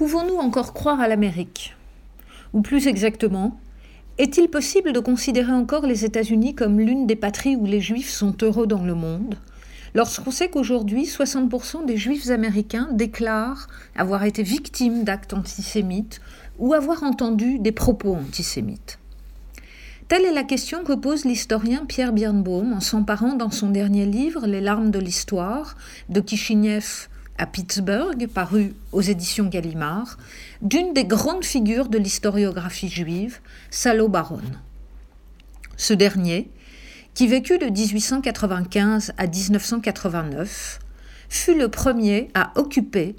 [0.00, 1.76] Pouvons-nous encore croire à l'Amérique?
[2.54, 3.60] Ou plus exactement,
[4.16, 8.34] est-il possible de considérer encore les États-Unis comme l'une des patries où les Juifs sont
[8.40, 9.34] heureux dans le monde
[9.92, 16.22] lorsqu'on sait qu'aujourd'hui 60% des Juifs américains déclarent avoir été victimes d'actes antisémites
[16.58, 18.98] ou avoir entendu des propos antisémites?
[20.08, 24.46] Telle est la question que pose l'historien Pierre Birnbaum en s'emparant dans son dernier livre
[24.46, 25.76] Les larmes de l'histoire,
[26.08, 27.09] de Kishinev
[27.40, 30.18] à Pittsburgh, paru aux éditions Gallimard,
[30.60, 33.40] d'une des grandes figures de l'historiographie juive,
[33.70, 34.42] Salo Baron.
[35.78, 36.50] Ce dernier,
[37.14, 40.80] qui vécut de 1895 à 1989,
[41.30, 43.16] fut le premier à occuper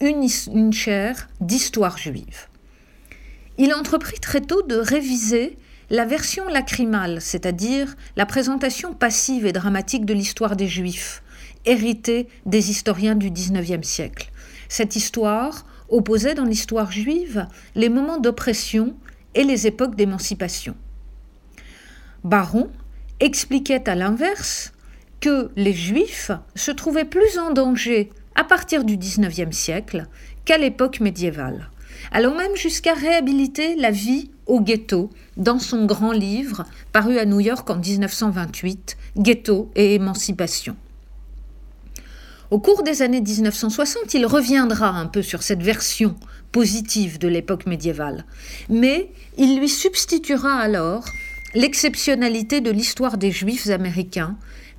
[0.00, 2.48] une, une chaire d'histoire juive.
[3.56, 5.56] Il entreprit très tôt de réviser
[5.90, 11.22] la version lacrymale, c'est-à-dire la présentation passive et dramatique de l'histoire des Juifs,
[11.66, 14.30] héritée des historiens du XIXe siècle.
[14.68, 18.94] Cette histoire opposait dans l'histoire juive les moments d'oppression
[19.34, 20.76] et les époques d'émancipation.
[22.22, 22.70] Baron
[23.18, 24.72] expliquait à l'inverse
[25.20, 30.06] que les Juifs se trouvaient plus en danger à partir du XIXe siècle
[30.44, 31.68] qu'à l'époque médiévale
[32.12, 37.40] allant même jusqu'à réhabiliter la vie au ghetto dans son grand livre paru à New
[37.40, 40.76] York en 1928, Ghetto et émancipation.
[42.50, 46.16] Au cours des années 1960, il reviendra un peu sur cette version
[46.50, 48.24] positive de l'époque médiévale,
[48.68, 51.04] mais il lui substituera alors
[51.54, 54.36] l'exceptionnalité de l'histoire des Juifs américains,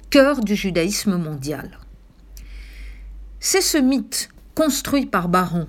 [0.09, 1.79] cœur du judaïsme mondial.
[3.39, 5.67] C'est ce mythe construit par Baron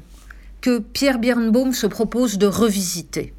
[0.63, 3.35] que Pierre Birnbaum se propose de revisiter.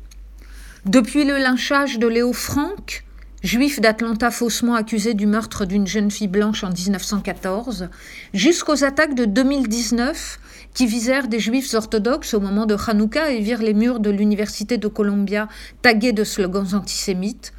[0.86, 3.06] Depuis le lynchage de Léo Frank,
[3.42, 7.90] juif d'Atlanta faussement accusé du meurtre d'une jeune fille blanche en 1914,
[8.34, 10.40] jusqu'aux attaques de 2019
[10.74, 14.78] qui visèrent des juifs orthodoxes au moment de Hanouka et virent les murs de l'Université
[14.78, 15.48] de Columbia
[15.82, 17.54] tagués de slogans antisémites,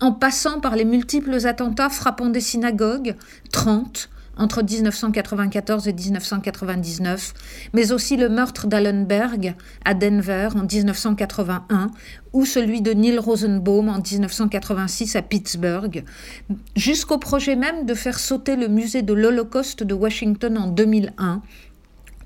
[0.00, 3.16] en passant par les multiples attentats frappant des synagogues,
[3.50, 7.34] 30, entre 1994 et 1999,
[7.74, 9.54] mais aussi le meurtre d'Allenberg
[9.84, 11.90] à Denver en 1981
[12.32, 16.04] ou celui de Neil Rosenbaum en 1986 à Pittsburgh,
[16.76, 21.42] jusqu'au projet même de faire sauter le musée de l'Holocauste de Washington en 2001.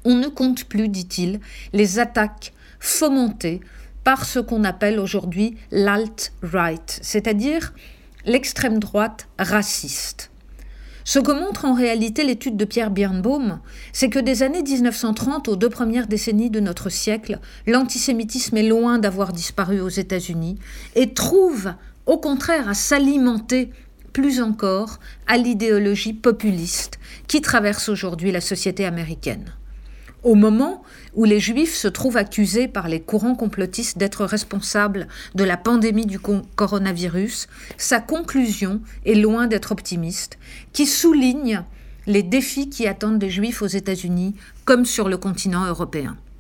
[0.05, 1.41] On ne compte plus, dit-il,
[1.73, 3.61] les attaques fomentées
[4.05, 7.73] par ce qu'on appelle aujourd'hui l'alt-right, c'est-à-dire
[8.25, 10.32] l'extrême droite raciste.
[11.05, 13.61] Ce que montre en réalité l'étude de Pierre Birnbaum,
[13.93, 18.99] c'est que des années 1930 aux deux premières décennies de notre siècle, l'antisémitisme est loin
[18.99, 20.59] d'avoir disparu aux États-Unis
[20.95, 21.73] et trouve
[22.07, 23.71] au contraire à s'alimenter
[24.13, 29.53] plus encore à l'idéologie populiste qui traverse aujourd'hui la société américaine.
[30.23, 30.83] Au moment
[31.15, 36.07] où les Juifs se trouvent accusés par les courants complotistes d'être responsables de la pandémie
[36.07, 40.39] du coronavirus, sa conclusion est loin d'être optimiste,
[40.73, 41.65] qui souligne
[42.07, 46.17] les défis qui attendent les Juifs aux États-Unis comme sur le continent européen.